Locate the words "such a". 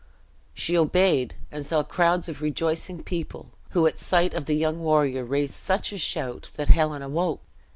5.53-5.97